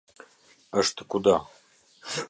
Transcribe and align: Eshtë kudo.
Eshtë 0.83 1.07
kudo. 1.15 1.37